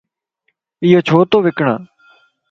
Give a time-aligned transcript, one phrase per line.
[0.83, 1.69] ايو ڇو تو وڪڻ؟